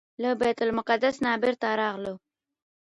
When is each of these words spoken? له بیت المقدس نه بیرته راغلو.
له 0.21 0.29
بیت 0.39 0.57
المقدس 0.65 1.15
نه 1.25 1.31
بیرته 1.41 1.67
راغلو. 1.81 2.13